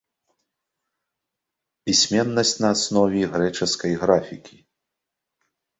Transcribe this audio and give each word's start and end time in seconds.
Пісьменнасць 1.89 2.57
на 2.65 2.75
аснове 2.79 3.21
грэчаскай 3.35 3.93
графікі. 4.07 4.55